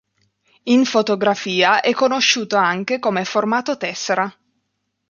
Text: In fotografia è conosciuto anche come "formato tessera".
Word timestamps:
In 0.63 0.83
fotografia 0.85 1.79
è 1.81 1.93
conosciuto 1.93 2.55
anche 2.57 2.97
come 2.97 3.23
"formato 3.23 3.77
tessera". 3.77 4.35